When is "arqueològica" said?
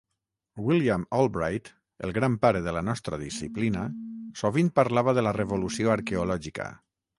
6.01-6.71